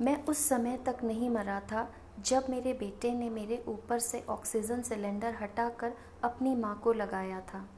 [0.00, 1.92] मैं उस समय तक नहीं मरा था
[2.26, 5.92] जब मेरे बेटे ने मेरे ऊपर से ऑक्सीजन सिलेंडर हटाकर
[6.24, 7.68] अपनी माँ को लगाया था।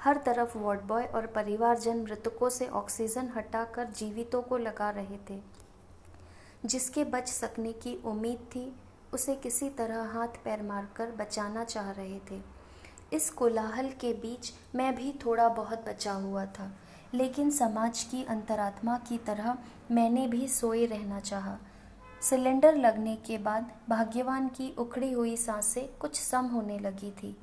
[0.00, 5.42] हर तरफ़ वार्ड बॉय और परिवारजन मृतकों से ऑक्सीजन हटाकर जीवितों को लगा रहे थे।
[6.64, 8.76] जिसके बच सकने की उम्मीद थी,
[9.14, 12.42] उसे किसी तरह हाथ पैर मारकर बचाना चाह रहे थे।
[13.12, 16.72] इस कोलाहल के बीच मैं भी थोड़ा बहुत बचा हुआ था।
[17.16, 19.56] लेकिन समाज की अंतरात्मा की तरह
[19.90, 21.56] मैंने भी सोए रहना चाहा।
[22.22, 27.36] सिलेंडर लगने के बाद भाग्यवान की उखड़ी हुई साँसें कुछ सम होने लगी थी।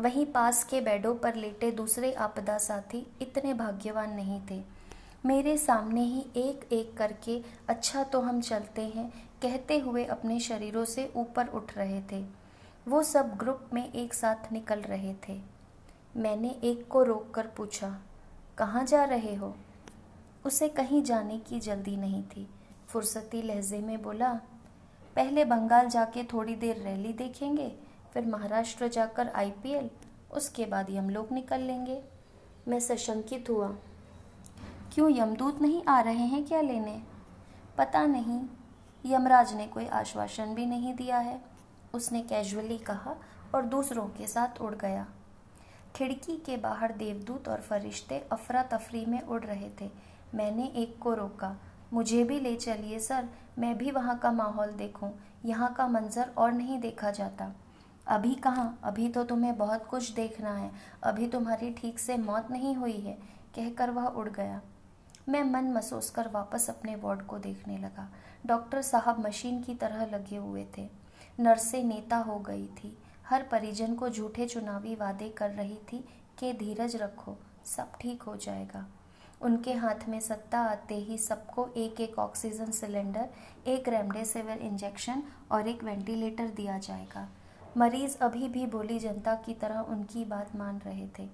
[0.00, 4.62] वहीं पास के बेडों पर लेटे दूसरे आपदा साथी इतने भाग्यवान नहीं थे।
[5.26, 9.08] मेरे सामने ही एक एक करके अच्छा तो हम चलते हैं,
[9.42, 12.24] कहते हुए अपने शरीरों से ऊपर उठ रहे थे।
[12.88, 15.40] वो सब ग्रुप में एक साथ निकल रहे थे।
[16.16, 17.96] मैंने एक को रोककर पूछा
[18.58, 19.54] कहाँ जा रहे हो?
[20.46, 22.48] उसे कहीं जाने की जल्दी नहीं थी।
[22.88, 24.32] फुर्सती लहजे में बोला,
[25.16, 27.68] पहले बंगाल जाके थोड़ी देर रैली देखेंगे,
[28.14, 29.90] फिर महाराष्ट्र जाकर आईपीएल,
[30.32, 32.02] उसके बाद यमलोक निकल लेंगे।
[32.68, 33.68] मैं सशंकित हुआ,
[34.92, 37.02] क्यों यमदूत नहीं आ रहे हैं क्या लेने?
[37.78, 38.40] पता नहीं,
[39.06, 41.40] यमराज ने कोई आश्वासन भी नहीं दिया है।
[41.94, 43.16] उसने कैजुअली कहा
[43.54, 45.06] और दूसरों के साथ उड़ गया।
[45.98, 49.90] खिड़की के बाहर देवदूत और फरिश्ते अफरा तफरी में उड़ रहे थे।
[50.34, 51.56] मैंने एक को रोका।
[51.92, 55.10] मुझे भी ले चलिए, सर। मैं भी वहाँ का माहौल देखूँ।
[55.44, 57.52] यहाँ का मंजर और नहीं देखा जाता।
[58.06, 58.78] अभी कहाँ?
[58.84, 60.70] अभी तो तुम्हें बहुत कुछ देखना है।
[61.02, 63.18] अभी तुम्हारी ठीक से मौत नहीं हुई है,
[63.56, 64.60] कहकर वह उड़ गया।
[65.28, 68.08] मैं मन मसोस कर वापस अपने वार्ड को देखने लगा।
[68.46, 70.88] डॉक्टर साहब मशीन की तरह लगे हुए थे।
[71.40, 72.96] नर्सें नेता हो गई थी।
[73.28, 76.04] हर परिजन को झूठे चुनावी वादे कर रही थी
[76.38, 78.86] कि धीरज रखो, सब ठीक हो जाएगा।
[79.42, 83.28] उनके हाथ में सत्ता आते ही सबको एक एक ऑक्सीजन सिलेंडर,
[83.66, 87.28] एक रेमडेसिविर इंजेक्शन और एक वेंटिलेटर दिया जाएगा।
[87.76, 91.28] मरीज़ अभी भी बोली, जनता की तरह उनकी बात मान रहे थे।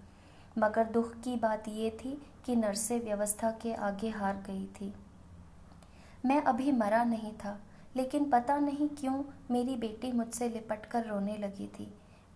[0.58, 4.94] मगर दुख की बात ये थी कि नर्सें व्यवस्था के आगे हार गई थी।
[6.24, 7.60] मैं अभी मरा नहीं था।
[7.96, 11.84] लेकिन पता नहीं क्यों मेरी बेटी मुझसे लिपट कर रोने लगी थी।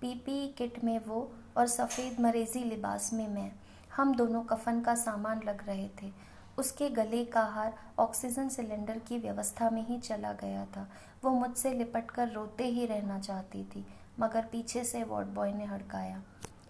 [0.00, 3.52] पीपी किट में वो और सफ़ेद मरेजी लिबास में मैं।
[3.96, 6.12] हम दोनों कफन का सामान लग रहे थे।
[6.58, 10.88] उसके गले का हार ऑक्सीजन सिलेंडर की व्यवस्था में ही चला गया था।
[11.24, 13.86] वो मुझसे लिपट कर रोते ही रहना चाहती थी,
[14.20, 16.22] मगर पीछे से वार्ड बॉय ने हड़काया।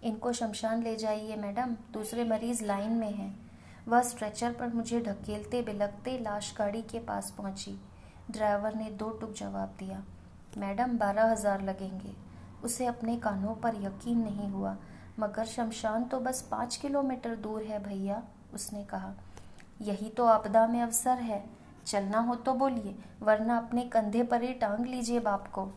[0.02, 3.50] इनको शमशान ले जाइए, मैडम। दूसरे मरीज़ लाइन में हैं।
[3.88, 7.80] वह स्ट्रेचर पर मुझे ढकेलते बिलकते लाश गाड़ी के पास पहुँची।
[8.30, 10.02] ड्राइवर ने दो टुक जवाब दिया,
[10.58, 12.12] मैडम, बारह हज़ार लगेंगे।
[12.64, 14.76] उसे अपने कानों पर यकीन नहीं हुआ,
[15.18, 18.22] मगर शमशान तो बस पाँच किलोमीटर दूर है भैया,
[18.54, 19.12] उसने कहा।
[19.82, 21.44] यही तो आपदा में अवसर है,
[21.86, 25.68] चलना हो तो बोलिए, वरना अपने कंधे पर ही टांग लीजिए बाप को।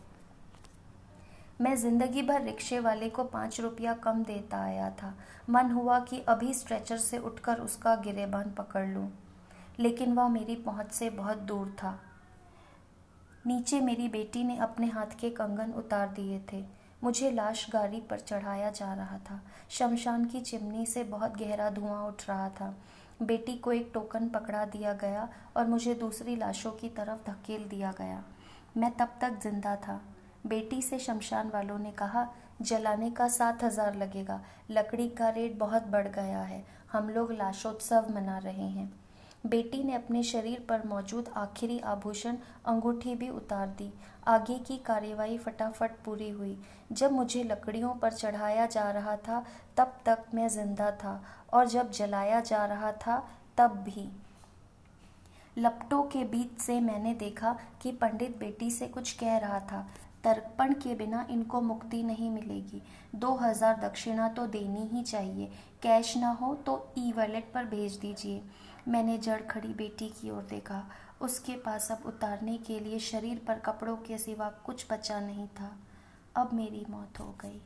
[1.60, 5.14] मैं ज़िंदगी भर रिक्शे वाले को पाँच रुपया कम देता आया था।
[5.50, 9.08] मन हुआ कि अभी स्ट्रेचर से उठकर उसका गिरेबान पकड़ लूँ,
[9.78, 11.98] लेकिन वह मेरी पहुँच से बहुत दूर था।
[13.46, 16.64] नीचे मेरी बेटी ने अपने हाथ के कंगन उतार दिए थे।
[17.04, 22.06] मुझे लाश गाड़ी पर चढ़ाया जा रहा था। शमशान की चिमनी से बहुत गहरा धुआँ
[22.08, 22.74] उठ रहा था।
[23.22, 27.92] बेटी को एक टोकन पकड़ा दिया गया और मुझे दूसरी लाशों की तरफ़ धकेल दिया
[27.98, 28.22] गया।
[28.76, 30.00] मैं तब तक ज़िंदा था।
[30.46, 32.26] बेटी से शमशान वालों ने कहा,
[32.62, 38.06] जलाने का सात हज़ार लगेगा। लकड़ी का रेट बहुत बढ़ गया है। हम लोग लाशोत्सव
[38.10, 38.92] मना रहे हैं।
[39.44, 42.36] बेटी ने अपने शरीर पर मौजूद आखिरी आभूषण,
[42.66, 43.92] अंगूठी भी उतार दी।
[44.28, 46.56] आगे की कार्यवाही फटाफट पूरी हुई।
[46.92, 49.44] जब मुझे लकड़ियों पर चढ़ाया जा रहा था,
[49.76, 51.22] तब तक मैं ज़िंदा था
[51.52, 53.18] और जब जलाया जा रहा था,
[53.58, 54.08] तब भी।
[55.56, 59.86] लपटों के बीच से मैंने देखा कि पंडित बेटी से कुछ कह रहा था।
[60.24, 62.82] तर्पण के बिना इनको मुक्ति नहीं मिलेगी।
[63.14, 65.50] दो हज़ार दक्षिणा तो देनी ही चाहिए।
[65.82, 68.42] कैश ना हो तो ई वॉलेट पर भेज दीजिए।
[68.88, 70.84] मैंने जड़ खड़ी बेटी की ओर देखा।
[71.20, 75.76] उसके पास अब उतारने के लिए शरीर पर कपड़ों के सिवा कुछ बचा नहीं था।
[76.36, 77.60] अब मेरी मौत हो गई।